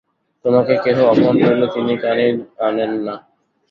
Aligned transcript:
তােমাকে 0.45 0.73
কেহ 0.83 0.97
অপমান 1.11 1.35
করিলে 1.41 1.67
তিনি 1.75 1.93
কানেই 2.03 2.31
আনেন 2.67 2.91
না। 3.05 3.15